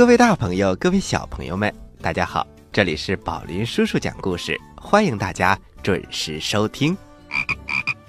[0.00, 1.70] 各位大朋友，各位小朋友们，
[2.00, 2.46] 大家好！
[2.72, 6.96] 这里是宝林叔叔讲故事，欢迎大家准时收听。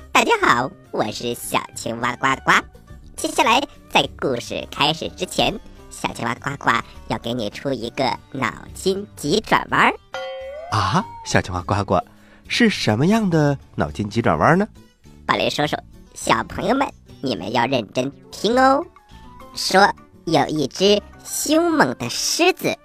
[0.10, 2.54] 大家好，我是小青蛙呱呱。
[3.18, 5.54] 接下来，在故事开始之前，
[5.90, 6.72] 小青蛙呱呱
[7.10, 9.94] 要给你出一个脑筋急转弯儿。
[10.72, 12.00] 啊，小青蛙呱呱，
[12.48, 14.66] 是什么样的脑筋急转弯呢？
[15.26, 15.76] 宝林叔叔，
[16.14, 16.88] 小朋友们，
[17.20, 18.82] 你们要认真听哦。
[19.54, 19.94] 说
[20.32, 22.78] 有一只凶猛的狮子，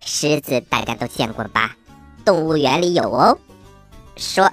[0.00, 1.76] 狮子大家都见过吧？
[2.24, 3.36] 动物园里有哦。
[4.16, 4.50] 说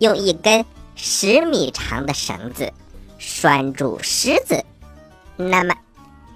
[0.00, 0.64] 用一根
[0.96, 2.72] 十米长的绳子
[3.18, 4.64] 拴住狮子，
[5.36, 5.76] 那么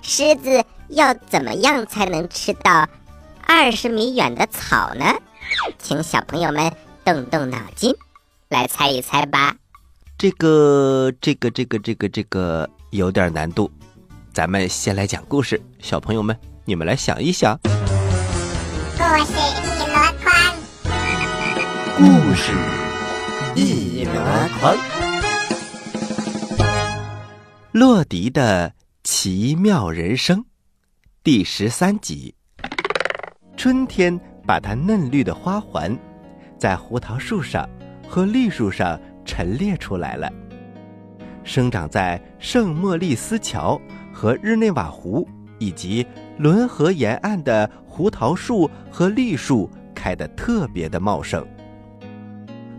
[0.03, 2.89] 狮子要怎么样才能吃到
[3.45, 5.17] 二十米远的草呢？
[5.81, 6.73] 请小朋友们
[7.05, 7.93] 动动脑筋，
[8.49, 9.57] 来猜一猜吧。
[10.17, 13.69] 这个，这个，这个，这个，这个有点难度。
[14.39, 17.59] 咱们先来讲故事，小朋友们，你们来想一想。
[17.65, 17.73] 故
[19.25, 20.33] 事一箩筐，
[21.97, 22.53] 故事
[23.57, 24.13] 一箩
[24.61, 24.77] 筐，
[27.73, 30.45] 洛迪的奇妙人生
[31.25, 32.33] 第十三集。
[33.57, 35.99] 春天把它嫩绿的花环，
[36.57, 37.69] 在胡桃树上
[38.09, 40.33] 和栗树上陈列出来了。
[41.43, 43.81] 生长在圣莫利斯桥
[44.19, 45.25] 和日内瓦湖
[45.61, 46.05] 以及
[46.39, 51.47] 伦河沿岸的胡桃树和栗树开得特别的茂盛。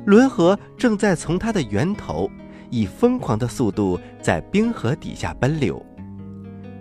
[0.05, 2.29] 伦河正在从它的源头
[2.69, 5.81] 以疯狂的速度在冰河底下奔流，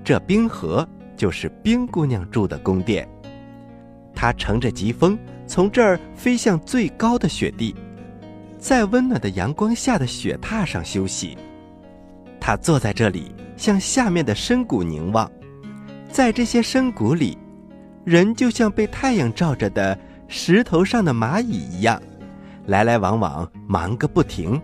[0.02, 0.84] 这冰河
[1.16, 3.08] 就是冰姑娘住的宫殿。
[4.12, 5.16] 她乘着疾风
[5.46, 7.76] 从这儿飞向最高的雪地，
[8.58, 11.38] 在温暖的阳光下的雪榻上休息。
[12.40, 15.30] 她坐在这里，向下面的深谷凝望，
[16.08, 17.36] 在这些深谷里，
[18.04, 19.98] 人就像被太阳照着的
[20.28, 22.00] 石头上的蚂蚁一样，
[22.66, 24.58] 来来往往，忙个不停。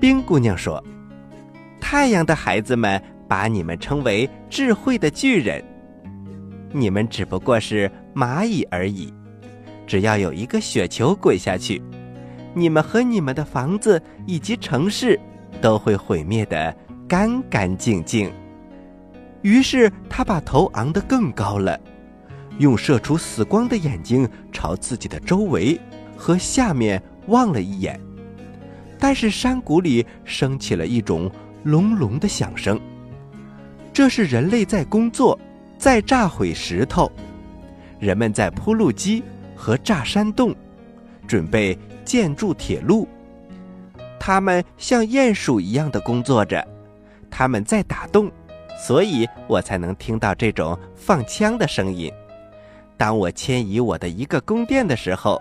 [0.00, 0.82] 冰姑娘说
[1.80, 5.62] ：“太阳的孩子们把你们称为智慧的巨人，
[6.72, 9.12] 你们只不过是蚂蚁而已。
[9.88, 11.82] 只要有一个雪球滚下去，
[12.54, 15.18] 你们和你们的房子以及城市。”
[15.60, 16.72] 都会毁灭的
[17.08, 18.30] 干干净净。
[19.42, 21.80] 于是他把头昂得更高了，
[22.58, 25.80] 用射出死光的眼睛朝自己的周围
[26.16, 27.98] 和下面望了一眼。
[28.98, 31.30] 但是山谷里升起了一种
[31.62, 32.78] 隆隆的响声，
[33.92, 35.38] 这是人类在工作，
[35.78, 37.10] 在炸毁石头。
[38.00, 39.22] 人们在铺路基
[39.54, 40.54] 和炸山洞，
[41.26, 43.08] 准备建筑铁路。
[44.18, 46.66] 他们像鼹鼠一样的工作着，
[47.30, 48.30] 他们在打洞，
[48.78, 52.12] 所以我才能听到这种放枪的声音。
[52.96, 55.40] 当我迁移我的一个宫殿的时候，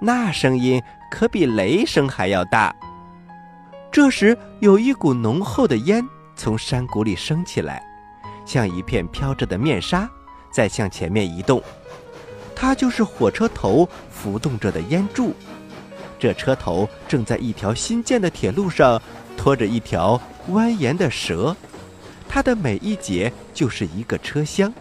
[0.00, 2.74] 那声音可比雷声还要大。
[3.90, 6.06] 这时，有一股浓厚的烟
[6.36, 7.82] 从山谷里升起来，
[8.44, 10.08] 像一片飘着的面纱，
[10.50, 11.62] 在向前面移动。
[12.54, 15.32] 它就是火车头浮动着的烟柱。
[16.18, 19.00] 这车头正在一条新建的铁路上
[19.36, 21.56] 拖着一条蜿蜒的蛇，
[22.28, 24.72] 它的每一节就是一个车厢，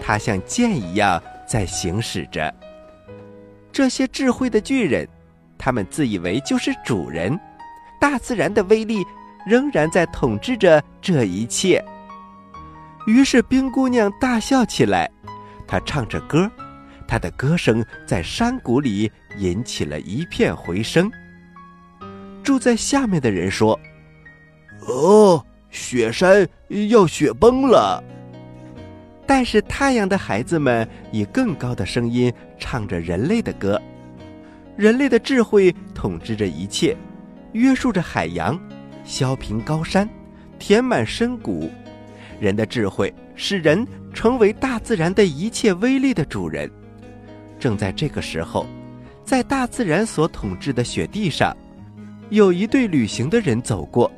[0.00, 2.54] 它像箭一样在行驶着。
[3.72, 5.08] 这些智慧的巨人，
[5.56, 7.38] 他们自以为就是主人，
[8.00, 9.04] 大自然的威力
[9.46, 11.82] 仍然在统治着这一切。
[13.06, 15.10] 于是冰姑娘大笑起来，
[15.66, 16.50] 她唱着歌。
[17.08, 21.10] 她的歌声在山谷里引起了一片回声。
[22.42, 23.78] 住在下面的人说
[24.90, 26.46] ：“哦，雪山
[26.88, 28.02] 要雪崩了。”
[29.26, 33.80] 但是太阳的孩子们以更高的声音唱着人类的歌。
[34.76, 36.96] 人类的智慧统治着一切，
[37.52, 38.58] 约束着海洋，
[39.04, 40.08] 削平高山，
[40.58, 41.70] 填满深谷。
[42.40, 46.68] 人的智慧使人成为大自然的一切威力的主人。
[47.58, 48.66] 正在这个时候，
[49.22, 51.56] 在大自然所统治的雪地上，
[52.30, 54.10] 有一对旅行的人走过。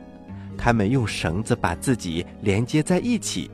[0.57, 3.51] 他们用绳子把自己连接在一起，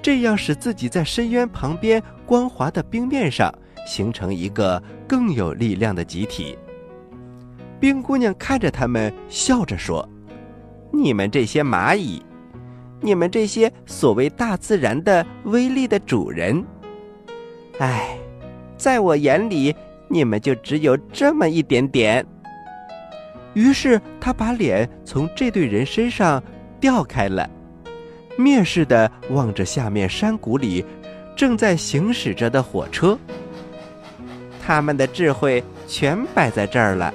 [0.00, 3.52] 这样使自己在深渊旁边光滑的冰面上
[3.86, 6.56] 形成一个更有力量的集体。
[7.80, 10.08] 冰姑娘看着他们，笑着说
[10.92, 12.22] ：“你们这些蚂蚁，
[13.00, 16.64] 你们这些所谓大自然的威力的主人，
[17.78, 18.18] 唉。”
[18.74, 19.72] 在我眼里，
[20.08, 22.26] 你们就只有这么一点点。
[23.54, 26.42] 于是他把脸从这对人身上
[26.80, 27.48] 调开了，
[28.38, 30.84] 蔑视的望着下面山谷里
[31.36, 33.18] 正在行驶着的火车。
[34.64, 37.12] 他们的智慧全摆在这儿了，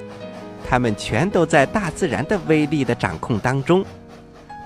[0.67, 3.83] 他们全都在大自然的威力的掌控当中。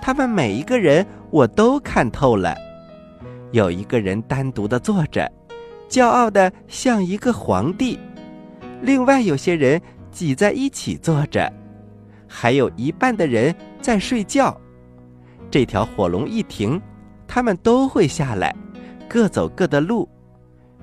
[0.01, 2.55] 他们每一个人我都看透了。
[3.51, 5.31] 有一个人单独的坐着，
[5.87, 7.97] 骄傲的像一个皇帝；
[8.81, 9.79] 另外有些人
[10.09, 11.51] 挤在一起坐着，
[12.33, 14.55] 还有一半的人在睡觉。
[15.49, 16.81] 这条火龙一停，
[17.27, 18.55] 他们都会下来，
[19.09, 20.07] 各走各的路。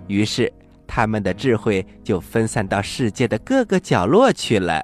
[0.06, 0.52] 于是。
[0.90, 4.82] 他们的智慧就分散到世界的各个角落去了。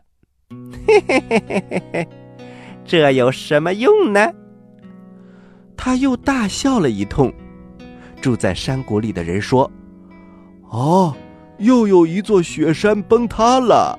[0.87, 2.09] 嘿嘿嘿嘿嘿嘿，
[2.85, 4.31] 这有什么用呢？
[5.75, 7.33] 他又大笑了一通。
[8.21, 9.69] 住在山谷里的人说
[10.69, 11.17] ：“哦，
[11.57, 13.99] 又有一座雪山崩塌了。”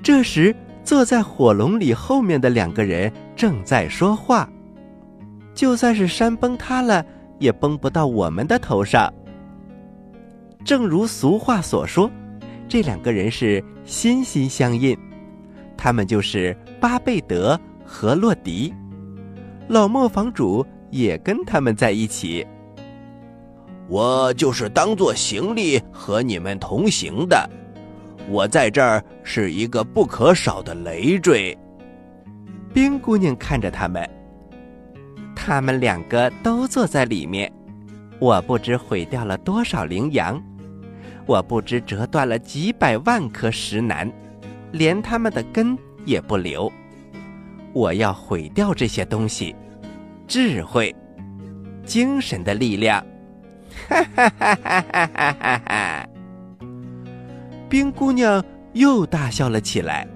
[0.00, 0.54] 这时，
[0.84, 4.48] 坐在火龙里后面的两个人正在说话
[5.54, 7.04] ：“就算是山崩塌了，
[7.38, 9.12] 也崩不到我们的头上。”
[10.64, 12.10] 正如俗话所说，
[12.68, 14.96] 这两个人是心心相印，
[15.76, 18.72] 他们就是巴贝德和洛迪。
[19.68, 22.46] 老磨坊主也跟他们在一起。
[23.88, 27.48] 我就是当做行李和你们同行的，
[28.28, 31.56] 我在这儿是一个不可少的累赘。
[32.72, 34.08] 冰姑娘看着他们
[35.36, 37.52] 他们两个都坐在里面
[38.18, 40.42] 我不知毁掉了多少羚羊
[41.26, 44.10] 我不知折断了几百万颗石楠
[44.70, 46.72] 连他们的根也不留。
[47.74, 49.54] 我要毁掉这些东西
[50.26, 50.94] 智慧
[51.84, 53.04] 精神的力量。
[53.88, 55.01] 哈哈哈哈哈。
[57.72, 60.06] 冰姑娘又大笑了起来。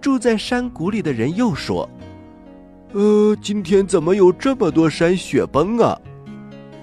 [0.00, 1.88] 住在山谷里的人又说
[2.90, 5.96] ：“呃，今天怎么有这么多山雪崩啊？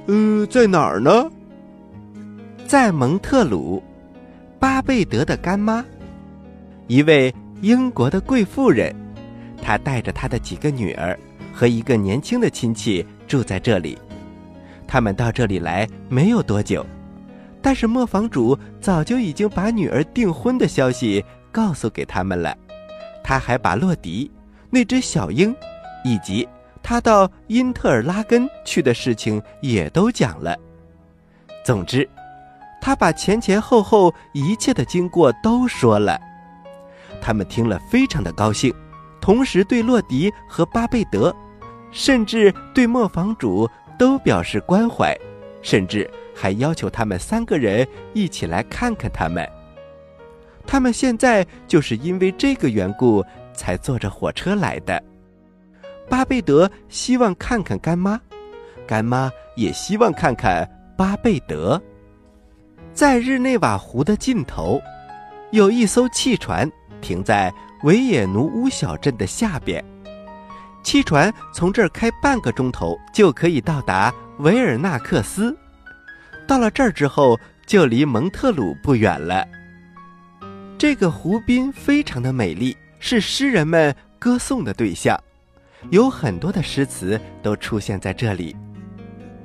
[0.08, 1.30] 呃，在哪儿呢？”
[2.66, 3.84] 在蒙特鲁，
[4.58, 5.84] 巴贝德的干妈，
[6.88, 8.96] 一位英国的贵妇人，
[9.62, 11.20] 她带着她的几个女儿
[11.52, 13.98] 和一个年轻的亲戚住在这里。
[14.88, 16.86] 他们到这里来没有多久，
[17.62, 22.58] 但是磨坊主早就已经把女儿订婚的消息告诉给他们了。
[23.24, 24.32] 他还把洛迪
[24.70, 25.56] 那只小鹰，
[26.04, 26.48] 以及
[26.82, 30.58] 他到因特尔拉根去的事情也都讲了。
[31.64, 32.08] 总之。
[32.84, 36.20] 他把前前后后一切的经过都说了，
[37.22, 38.74] 他们听了非常的高兴，
[39.22, 41.32] 同时对洛迪和巴贝德，
[41.92, 45.16] 甚至对磨坊主都表示关怀，
[45.62, 46.10] 甚至
[46.42, 49.48] 还要求他们三个人一起来看看他们。
[50.66, 55.04] 他们现在就是因为这个缘故才坐着火车来的。
[56.10, 58.20] 巴贝德希望看看干妈，
[58.88, 60.68] 干妈也希望看看
[60.98, 61.80] 巴贝德。
[62.92, 64.82] 在日内瓦湖的尽头，
[65.52, 66.68] 有一艘汽船
[67.02, 69.84] 停在维也努乌小镇的下边。
[70.82, 75.56] 汽船从这儿开半个钟头就可以到达维尔纳克斯。
[76.52, 79.48] 到了这儿之后，就离蒙特鲁不远了。
[80.78, 85.18] 这个湖滨非常的美丽，是诗人们歌颂的对象，
[85.92, 88.54] 有很多的诗词都出现在这里。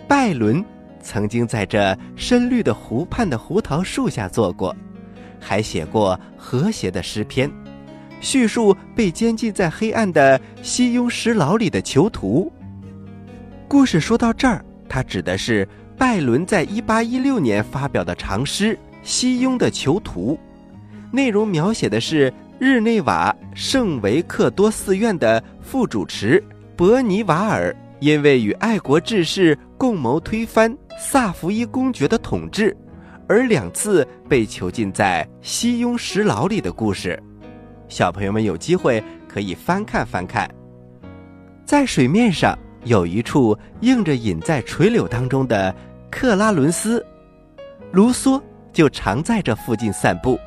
[0.08, 0.64] 拜伦。
[1.00, 4.74] 曾经在这深绿的湖畔的胡桃树下坐过，
[5.38, 7.48] 还写过和谐的诗篇，
[8.20, 12.52] 叙述被监禁在黑暗的西庸石牢里的囚徒。
[13.68, 20.34] 故事说到这儿，它指的是拜伦在一八一六年发表的长诗《西庸的囚徒》，
[21.10, 26.42] 内容描写的是日内瓦圣维克多寺院的副主持
[26.76, 27.74] 伯尼瓦尔。
[27.98, 32.76] 因为与爱国志士共谋推翻萨伏伊公爵的统治，
[33.26, 37.18] 而两次被囚禁在西庸石牢里的故事，
[37.88, 40.46] 小朋友们有机会可以翻看翻看。
[41.64, 42.56] 在水面上
[42.86, 45.74] 有一处映着隐在垂柳当中的
[46.10, 47.04] 克拉伦斯，
[47.92, 48.40] 卢梭
[48.72, 50.38] 就常在这附近散步，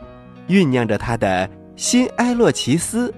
[0.48, 3.14] 酝酿着他的新埃洛齐斯。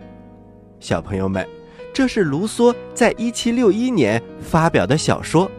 [0.79, 1.47] 小朋友们。
[1.93, 5.51] 这是卢梭在一七六一年发表的小说，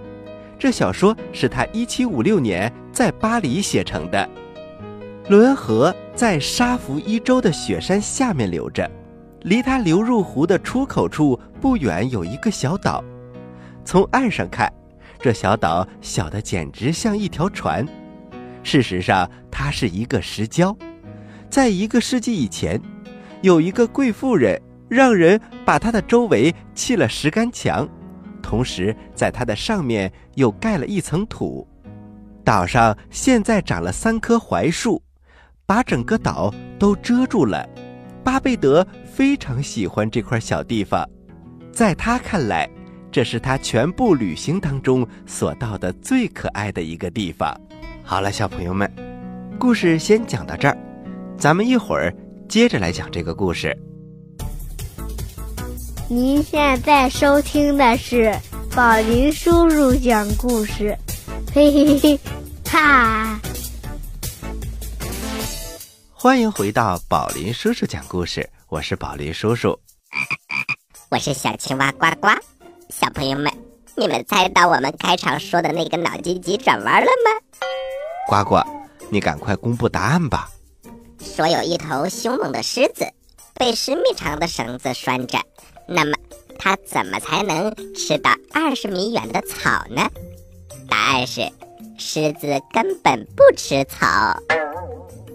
[0.58, 4.26] 这小说是他一七五六年在巴黎写成的。
[5.28, 8.90] 伦河在沙弗伊州的雪山下面流着，
[9.42, 13.04] 离它流入湖的出口处不远有一个小岛。
[13.84, 14.72] 从岸上看，
[15.18, 17.86] 这小岛小的简直像一条船。
[18.62, 20.76] 事实上，它是一个石礁。
[21.50, 22.80] 在一个世纪以前，
[23.40, 24.60] 有一个贵妇人。
[24.88, 27.88] 让人把它的周围砌了石干墙，
[28.42, 31.66] 同时在它的上面又盖了一层土。
[32.44, 35.02] 岛上现在长了三棵槐树，
[35.64, 37.66] 把整个岛都遮住了。
[38.22, 41.08] 巴贝德非常喜欢这块小地方，
[41.72, 42.68] 在他看来，
[43.12, 47.54] 这是他全部旅行当中所到的最可爱的一个地方。
[48.02, 48.90] 好了，小朋友们，
[49.60, 50.76] 故事先讲到这儿，
[51.38, 52.10] 咱们一会儿
[52.48, 53.76] 接着来讲这个故事。
[56.08, 58.34] 您现在收听的是
[58.74, 60.96] 宝林叔叔讲故事，
[61.54, 62.20] 嘿嘿嘿，
[62.64, 63.38] 哈！
[66.10, 69.78] 欢迎回到宝林叔叔讲故事，我是宝林叔叔。
[71.10, 72.28] 我是小青蛙呱呱。
[72.92, 73.50] 小朋友们，
[73.96, 77.30] 你们猜到我们开场说的那个脑筋急转弯了吗？
[78.28, 78.62] 呱呱，
[79.08, 80.50] 你赶快公布答案吧。
[81.18, 83.06] 说有一头凶猛的狮子，
[83.54, 85.38] 被十米长的绳子拴着，
[85.88, 86.12] 那么
[86.58, 90.06] 它怎么才能吃到二十米远的草呢？
[90.90, 91.50] 答案是，
[91.96, 94.06] 狮子根本不吃草。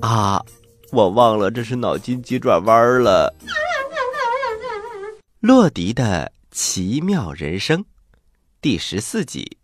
[0.02, 0.46] 啊，
[0.92, 3.34] 我忘了这是脑筋急转弯了。
[5.40, 7.86] 洛迪的奇妙人生，
[8.60, 9.60] 第十四集。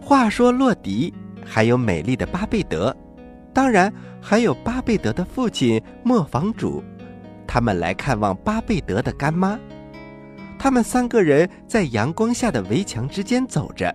[0.00, 1.14] 话说洛迪。
[1.44, 2.94] 还有美丽的巴贝德，
[3.54, 6.82] 当然还有巴贝德的父亲磨坊主，
[7.46, 9.56] 他们来看望巴贝德的干妈。
[10.58, 13.94] 他们三个人在阳光下的围墙之间走着，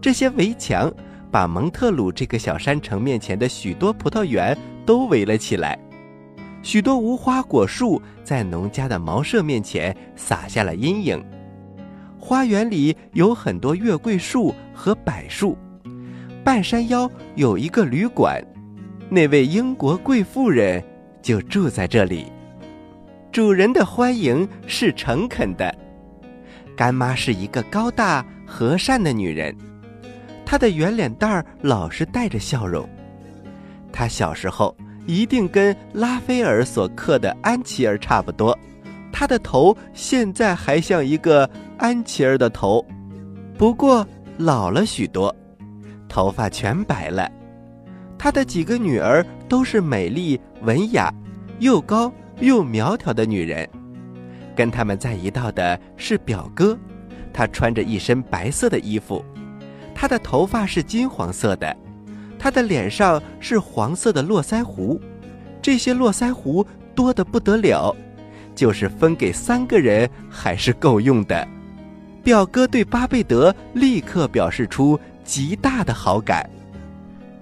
[0.00, 0.88] 这些围墙
[1.32, 4.56] 把蒙特鲁这个小山城面前的许多葡萄园
[4.86, 5.76] 都围了起来，
[6.62, 11.22] 许多无花果树在农家的茅舍面前洒下了阴影。
[12.18, 15.58] 花园里有很多月桂树和柏树。
[16.44, 18.42] 半山腰有一个旅馆，
[19.08, 20.82] 那位英国贵妇人
[21.20, 22.26] 就住在这里。
[23.30, 25.74] 主人的欢迎是诚恳的。
[26.76, 29.56] 干妈是一个高大和善的女人，
[30.44, 32.88] 她的圆脸蛋儿老是带着笑容。
[33.92, 38.56] 她小时候一定跟拉斐尔所刻的安琪儿差不多，
[39.12, 42.84] 她的头现在还像一个安琪儿的头，
[43.58, 44.06] 不过
[44.38, 45.34] 老了许多。
[46.08, 47.30] 头发全白了，
[48.18, 51.10] 他的几个女儿都是美丽文雅、
[51.58, 53.66] 又高又苗条的女人。
[54.54, 56.78] 跟他们在一道的是表哥，
[57.32, 59.24] 他穿着一身白色的衣服，
[59.94, 61.74] 他的头发是金黄色的，
[62.42, 65.00] 他的脸上是黄色的络腮胡，
[65.62, 67.94] 这些络腮胡多得不得了，
[68.52, 71.46] 就是分给三个人还是够用的。
[72.24, 74.98] 表哥对巴贝德立刻表示出。
[75.24, 76.50] 极大的好感。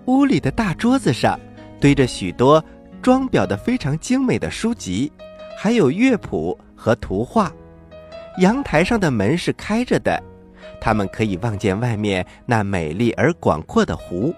[0.05, 1.41] 屋里的大桌子上
[1.81, 2.63] 堆着许多
[3.01, 5.11] 装裱的非常精美的书籍，
[5.57, 7.51] 还有乐谱和图画。
[8.37, 10.23] 阳台上的门是开着的，
[10.79, 14.35] 他们可以望见外面那美丽而广阔的湖。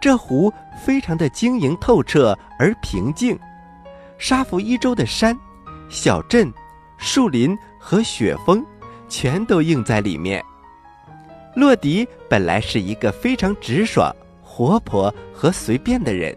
[0.00, 0.52] 这湖
[0.82, 3.38] 非常的晶莹透彻而平静，
[4.16, 5.38] 沙弗伊州的山、
[5.90, 6.50] 小镇、
[6.96, 8.64] 树林和雪峰，
[9.08, 10.42] 全都映在里面。
[11.54, 16.34] 洛迪本来是一个非常直爽、活泼和随便的人，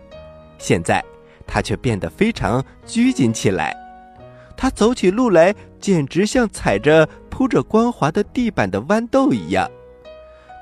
[0.57, 1.01] 现在
[1.47, 3.73] 他却变得非常拘谨起来。
[4.57, 9.69] 他走起路来简直像踩着铺着光滑的地板的豌豆一样。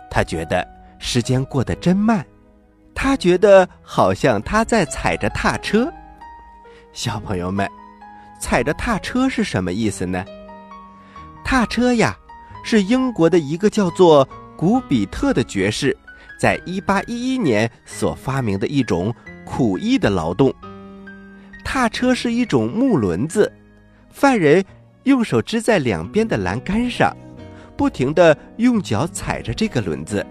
[0.10, 0.68] 他觉得
[1.00, 2.26] 时间过得真慢，
[3.04, 5.92] 他觉得好像他在踩着踏车。
[6.94, 7.68] 小朋友们，
[8.40, 10.24] 踩着踏车是什么意思呢？
[11.44, 12.16] 踏车呀，
[12.64, 14.28] 是英国的一个叫做。
[14.56, 15.98] 古比特的爵士，
[16.40, 19.12] 在一八一一年所发明的一种
[19.44, 20.54] 苦役的劳动。
[21.66, 23.52] 踏车是一种木轮子，
[24.12, 24.64] 犯人
[25.06, 27.12] 用手支在两边的栏杆上，
[27.76, 30.24] 不停地用脚踩着这个轮子，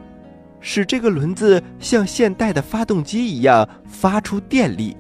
[0.61, 4.97] 使这个轮子像现代的发动机一样发出电力。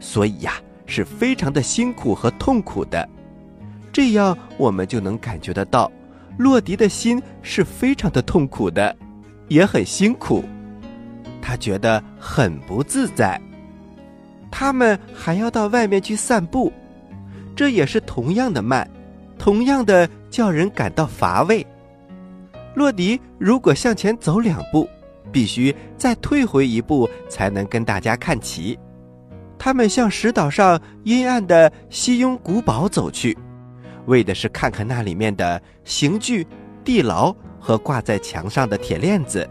[0.00, 0.54] 所以呀，
[0.86, 3.08] 是非常的辛苦和痛苦的。
[3.92, 5.90] 这样我们就能感觉得到。
[6.36, 8.96] 洛迪的心是非常的痛苦的，
[9.46, 10.44] 也很辛苦，
[11.40, 13.40] 他觉得很不自在。
[14.50, 16.72] 他们还要到外面去散步，
[17.54, 18.90] 这也是同样的慢，
[19.38, 21.64] 同样的叫人感到乏味。
[22.74, 24.88] 洛迪如果向前走两步，
[25.32, 28.78] 必须再退回一步才能跟大家看齐。
[29.58, 33.36] 他们向石岛上阴暗的西庸古堡走去。
[34.06, 36.46] 为的是看看那里面的刑具、
[36.84, 39.48] 地牢和挂在墙上的铁链子，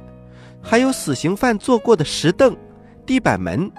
[0.62, 2.56] 还有死刑犯坐过的石凳、
[3.06, 3.72] 地板门。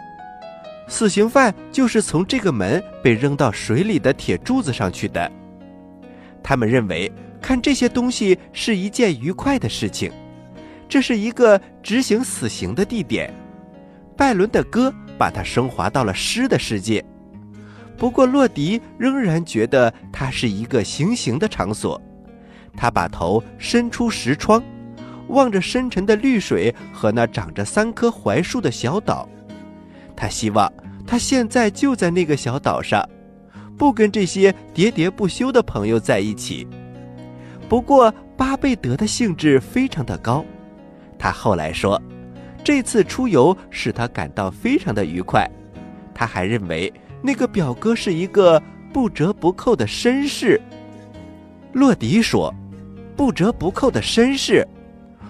[0.89, 5.31] 死刑犯就是从这个门被扔到水里的铁柱子上去的。
[6.43, 7.11] 他们认为
[7.45, 10.11] 看这些东西是一件愉快的事情。
[10.89, 13.31] 这是一个执行死刑的地点。
[14.17, 17.05] 拜伦的歌把他升华到了诗的世界。
[17.99, 22.01] 不过，洛迪仍然觉得它是一个行刑的场所。
[22.75, 24.63] 他把头伸出石窗，
[25.29, 29.29] 望着深沉的绿水和那长着三棵槐树的小岛。
[30.17, 30.73] 他希望
[31.07, 33.07] 他现在就在那个小岛上，
[33.77, 36.67] 不跟这些喋喋不休的朋友在一起。
[37.69, 40.45] 不过，巴贝德的兴致非常的高。
[41.19, 42.01] 他后来说，
[42.63, 45.49] 这次出游使他感到非常的愉快。
[46.15, 46.93] 他还认为。
[47.27, 50.61] 那个表哥是一个不折不扣的绅士。
[51.73, 52.55] 洛迪说
[53.17, 54.63] ：“不折不扣的绅士，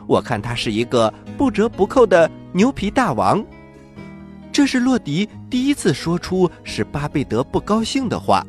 [0.08, 3.40] 我看他是一个不折不扣的牛皮大王。”
[4.50, 8.44] 这是洛迪第一次说出使巴贝德不高兴的话。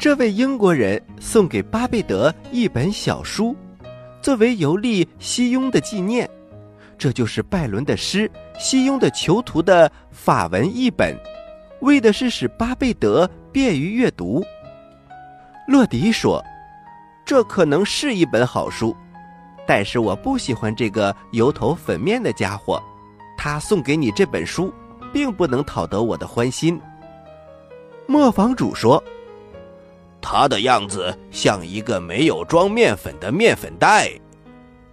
[0.00, 3.54] 这位英国人送给巴贝德一本小书，
[4.22, 6.26] 作为游历西庸的纪念。
[6.96, 8.26] 这就是拜伦的诗
[8.58, 11.14] 《西庸的囚徒》的法文译本。
[11.82, 14.42] 为的是使巴贝德便于阅读。
[15.68, 16.42] 洛迪说
[17.22, 18.96] ：“这可能是一本好书，
[19.66, 22.82] 但是我不喜欢这个油头粉面的家伙。
[23.36, 24.72] 他送给你这本书，
[25.12, 26.80] 并不能讨得我的欢心。”
[28.08, 29.02] 磨坊主说
[30.20, 34.10] ：“他的样子像一个没有装面粉的面粉袋。”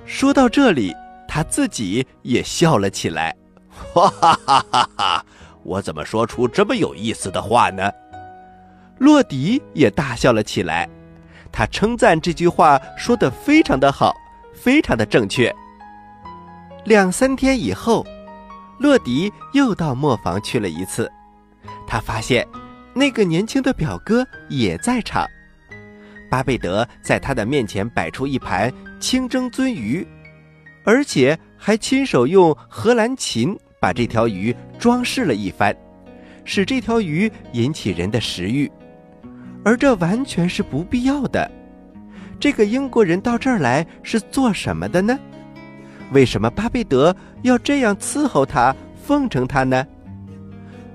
[0.05, 0.93] 说到这里，
[1.27, 3.35] 他自己也笑了起来，
[3.93, 5.25] 哈哈哈哈哈！
[5.63, 7.91] 我怎么说出这么有意思的话呢？
[8.99, 10.89] 洛迪也大笑了起来，
[11.51, 14.15] 他称赞这句话说的非常的好，
[14.53, 15.53] 非常的正确。
[16.85, 18.07] 两三天以后，
[18.79, 21.11] 洛迪又到磨坊去了一次，
[21.85, 22.47] 他发现
[22.97, 25.27] 那个年轻的表哥也在场。
[26.29, 30.05] 巴贝德在他的面前摆出一盘清蒸鳟鱼，
[30.83, 33.55] 而且还亲手用荷兰琴。
[33.79, 35.73] 把这条鱼装饰了一番，
[36.43, 38.69] 使这条鱼引起人的食欲，
[39.63, 41.49] 而这完全是不必要的。
[42.39, 45.17] 这个英国人到这儿来是做什么的呢？
[46.11, 49.85] 为什么巴贝德要这样伺候他、奉承他呢？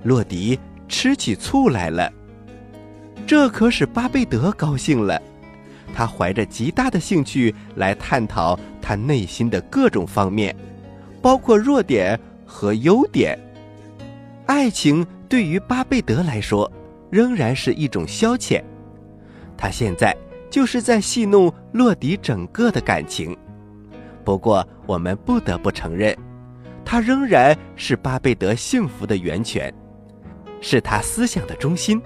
[0.02, 0.58] 洛迪
[0.92, 2.12] 吃起醋来了，
[3.26, 5.20] 这可使巴贝德高兴了。
[5.94, 10.54] 他怀着极大的兴趣来探讨他内心的各种方面，
[11.22, 12.20] 包括弱点。
[12.44, 13.38] 和优点，
[14.44, 16.70] 爱情对于巴贝德来说
[17.08, 18.62] 仍然是一种消遣。
[19.56, 20.14] 他现在
[20.50, 23.34] 就是在戏弄洛迪整个的感情。
[24.22, 26.14] 不过，我们不得不承认，
[26.84, 29.72] 他仍然是巴贝德幸福的源泉，
[30.62, 32.00] 是他思想的中心，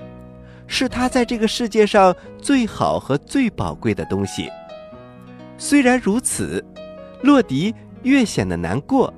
[0.67, 4.51] 是他在这个世界上最好和最宝贵的东西。
[5.57, 6.65] 虽然如此，
[7.23, 9.13] 洛迪越显得难过。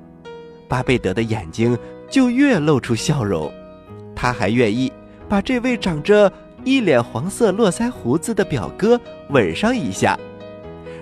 [0.68, 1.78] 巴贝德的眼睛
[2.10, 3.50] 就越露出笑容，
[4.14, 4.92] 他还愿意
[5.28, 6.30] 把这位长着
[6.64, 10.18] 一脸黄色络腮胡子的表哥吻上一下，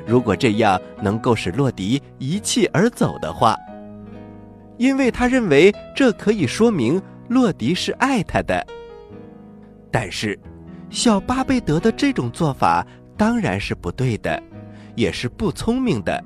[0.06, 3.56] 如果这样能够使洛迪一气而走的话，
[4.76, 8.66] 因为他认为这可以说明洛迪是爱他的。
[9.90, 10.38] 但是，
[10.90, 12.86] 小巴贝德的这种做法
[13.16, 14.42] 当然是不对的，
[14.94, 16.22] 也是不聪明的。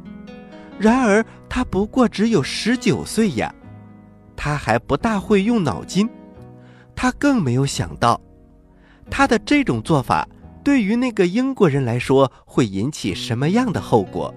[0.79, 3.55] 然而，他不过只有十九岁呀，
[4.35, 6.09] 他还不大会用脑筋，
[6.97, 8.21] 他更没有想到，
[9.11, 10.27] 他的这种做法
[10.65, 14.35] 对于那个英国人来说会引起什么样的后果，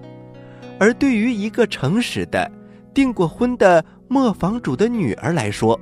[0.78, 2.50] 而对于一个诚实的、
[2.92, 5.78] 订过婚的磨坊主的女儿来说，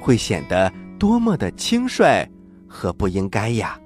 [0.00, 2.26] 会显得多么的轻率
[2.66, 3.78] 和不应该呀！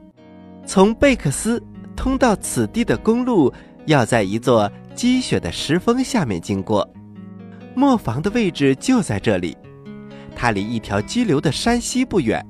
[0.66, 1.62] 从贝克斯
[1.96, 3.53] 通到此地的公路
[3.87, 4.70] 要在一座。
[4.94, 6.87] 积雪的石峰下面经过，
[7.75, 9.57] 磨坊的位置就在这里。
[10.37, 12.44] 它离一条激流的山溪不远，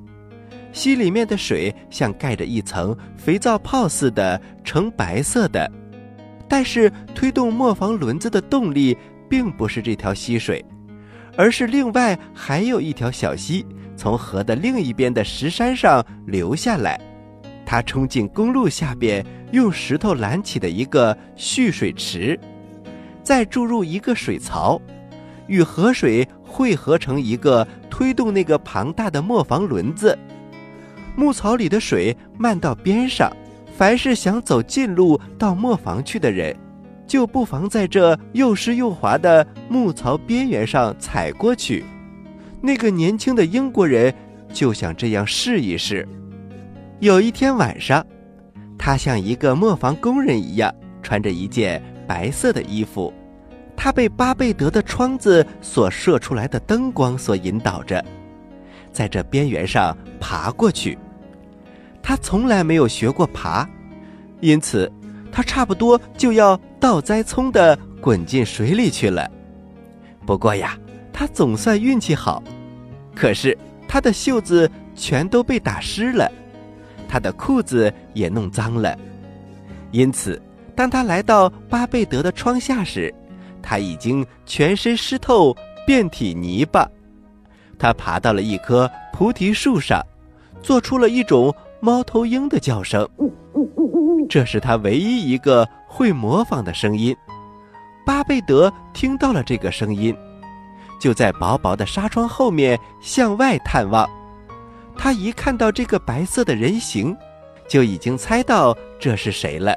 [0.73, 5.71] 溪里面的水像盖着一层肥皂泡似的呈白色的。
[6.49, 8.99] 但是推动磨坊轮子的动力
[9.31, 10.65] 并不是这条溪水，
[11.37, 13.65] 而是另外还有一条小溪
[13.97, 17.01] 从河的另一边的石山上流下来。
[17.65, 22.39] 它冲进公路下边用石头拦起的一个蓄水池，
[23.23, 24.81] 再注入一个水槽，
[25.47, 30.19] 与河水汇合成一个推动那个庞大的磨坊轮子。
[31.17, 33.31] 牧草里的水漫到边上，
[33.75, 36.55] 凡是想走近路到磨坊去的人，
[37.07, 41.85] 就不妨在这又湿又滑的牧槽边缘上踩过去。
[42.61, 44.15] 那个年轻的英国人
[44.53, 46.07] 就想这样试一试。
[47.01, 48.07] 有一天晚上，
[48.79, 53.13] 他像一个磨坊工人一样，穿着一件白色的衣服。
[53.77, 58.05] 他被巴贝德的窗子所射出来的灯光所引导着，
[58.93, 60.97] 在这边缘上爬过去。
[62.01, 63.69] 他从来没有学过爬，
[64.41, 64.91] 因此
[65.33, 69.29] 他差不多就要倒栽葱的滚进水里去了。
[70.27, 70.79] 不过呀，
[71.13, 72.43] 他总算运气好，
[73.15, 73.57] 可是
[73.89, 76.31] 他的袖子全都被打湿了，
[77.09, 78.97] 他的裤子也弄脏了。
[79.91, 80.41] 因此，
[80.77, 83.13] 当他来到巴贝德的窗下时，
[83.63, 86.89] 他已经全身湿透，遍体泥巴。
[87.79, 90.01] 他爬到了一棵菩提树上，
[90.63, 93.09] 做出了一种猫头鹰的叫声。
[94.29, 97.15] 这是他唯一一个会模仿的声音。
[98.07, 100.17] 巴贝德听到了这个声音，
[101.01, 104.09] 就在薄薄的纱窗后面向外探望。
[104.97, 107.17] 他一看到这个白色的人形，
[107.67, 109.77] 就已经猜到这是谁了。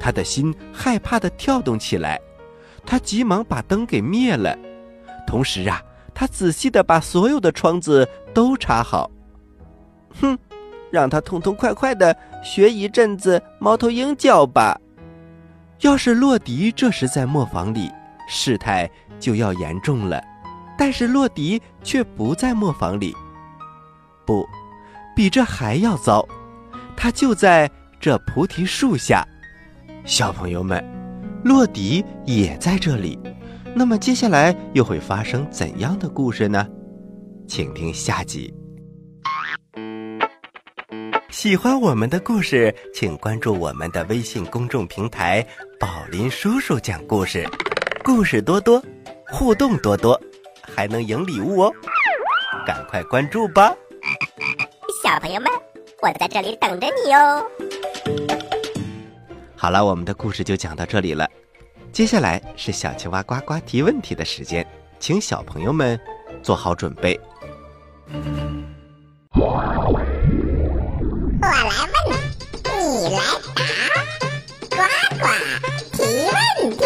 [0.00, 2.20] 他的心害怕地跳动起来。
[2.84, 4.58] 他急忙把灯给灭了，
[5.28, 5.80] 同时啊，
[6.12, 9.08] 他仔细的把所有的窗子都插好。
[10.20, 10.36] 哼，
[10.94, 14.80] 让他痛痛快快的学一阵子猫头鹰叫吧。
[15.80, 17.90] 要是洛迪这时在磨坊里，
[18.28, 20.22] 事态就要严重了。
[20.78, 23.12] 但是洛迪却不在磨坊里，
[24.24, 24.46] 不，
[25.16, 26.26] 比这还要糟，
[26.96, 27.68] 他就在
[28.00, 29.26] 这菩提树下。
[30.04, 30.82] 小朋友们。
[31.44, 33.18] 洛迪也在这里，
[33.74, 36.66] 那么接下来又会发生怎样的故事呢？
[37.46, 38.50] 请听下集。
[41.34, 45.44] 喜欢我们的故事，请关注我们的微信公众平台
[45.80, 47.44] “宝林叔叔讲故事”，
[48.04, 48.80] 故事多多，
[49.26, 50.18] 互动多多，
[50.62, 51.74] 还能赢礼物哦！
[52.64, 53.74] 赶快关注吧，
[55.02, 55.50] 小朋友们，
[56.00, 57.44] 我在这里等着你哟。
[59.56, 61.28] 好了，我们的故事就讲到这里了。
[61.90, 64.64] 接下来是小青蛙呱呱提问题的时间，
[65.00, 65.98] 请小朋友们
[66.44, 67.18] 做好准备。
[71.44, 72.08] 我来问，
[72.72, 73.20] 你来
[73.54, 73.60] 答，
[74.70, 74.76] 呱
[75.20, 75.22] 呱
[75.92, 75.96] 提
[76.32, 76.40] 问
[76.78, 76.82] 题。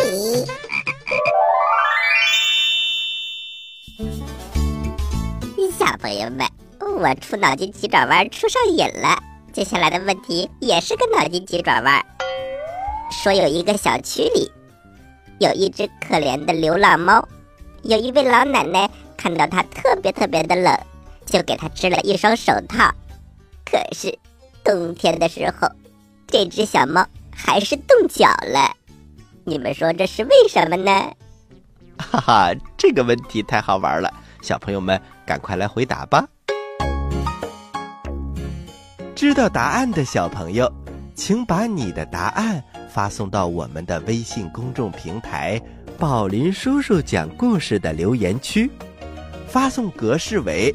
[5.79, 6.45] 小朋友们，
[6.81, 12.05] 我出脑筋急转弯出上瘾了，接下来的问题也是个脑筋急转弯。
[13.13, 14.51] 说有一个小区里
[15.39, 17.29] 有一只可怜的流浪猫，
[17.85, 20.77] 有一位老奶奶看到它特别特别的冷，
[21.27, 22.93] 就给它织了一双手套。
[23.65, 24.19] 可是
[24.69, 25.67] 冬天的时候，
[26.27, 27.03] 这只小猫
[27.35, 28.77] 还是冻脚了。
[29.45, 30.93] 你们说这是为什么呢？
[31.97, 36.23] 哈哈，这个问题太好玩了，小朋友们赶快来回答吧！
[39.17, 40.71] 知道答案的小朋友，
[41.15, 42.63] 请把你的答案。
[42.91, 45.61] 发送到我们的微信公众平台
[45.99, 48.71] “宝林叔叔讲故事”的留言区，
[49.47, 50.75] 发送格式为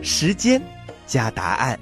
[0.00, 0.62] 时间
[1.06, 1.78] 加答案。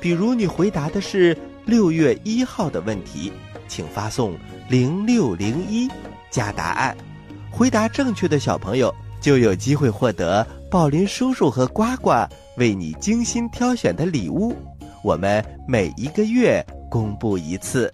[0.00, 3.32] 比如你回答的是六月一号的问题，
[3.66, 4.36] 请发送
[4.68, 5.88] 零六零一
[6.30, 6.96] 加答案。
[7.50, 12.12] 回答正确的小朋友就有机会获得宝林叔叔和呱呱
[12.56, 14.54] 为你精心挑选的礼物。
[15.02, 17.92] 我们每一个月公布一次。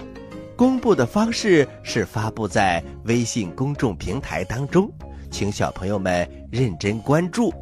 [0.57, 4.89] 公布的方式是发布在微信公众平台当中，
[5.31, 7.53] 请小朋友们认真关注。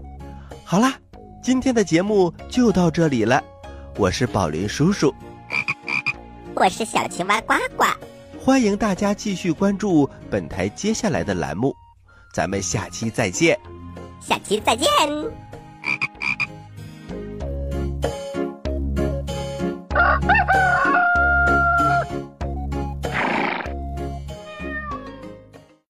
[0.62, 0.94] 好啦，
[1.42, 3.42] 今天的节目就到这里了，
[3.98, 5.14] 我是宝林叔叔，
[6.54, 7.84] 我是小青蛙呱呱，
[8.40, 11.74] 欢迎大家继续关注本台接下来的栏目，
[12.32, 13.58] 咱们下期再见，
[14.18, 14.88] 下期再见。